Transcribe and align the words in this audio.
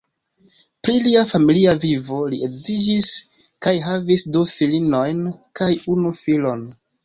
Pri 0.87 0.95
lia 1.07 1.21
familia 1.31 1.73
vivo: 1.83 2.23
li 2.33 2.39
edziĝis 2.49 3.11
kaj 3.69 3.77
havis 3.91 4.27
du 4.39 4.45
filinojn 4.57 5.25
kaj 5.61 5.73
unu 5.97 6.19
filon. 6.27 6.69